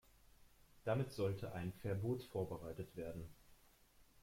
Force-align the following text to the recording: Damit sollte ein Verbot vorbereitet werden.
Damit 0.83 1.11
sollte 1.11 1.53
ein 1.53 1.73
Verbot 1.73 2.23
vorbereitet 2.23 2.95
werden. 2.95 3.29